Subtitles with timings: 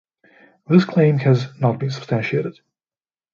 [0.65, 2.59] This claim has not been substantiated.